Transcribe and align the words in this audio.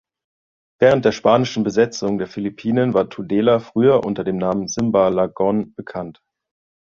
Während 0.79 1.05
der 1.05 1.11
spanischen 1.11 1.63
Besetzung 1.63 2.17
der 2.17 2.25
Philippinen 2.25 2.95
war 2.95 3.07
Tudela 3.07 3.59
früher 3.59 4.03
unter 4.03 4.23
dem 4.23 4.37
Namen 4.39 4.67
Simbalagon 4.67 5.75
bekannt. 5.75 6.23